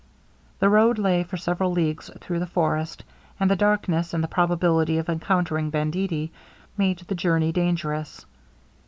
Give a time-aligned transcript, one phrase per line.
[0.57, 3.03] The road lay for several leagues through the forest,
[3.39, 6.31] and the darkness, and the probability of encountering banditti,
[6.75, 8.25] made the journey dangerous.